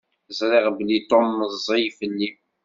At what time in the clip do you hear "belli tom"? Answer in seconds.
0.77-1.27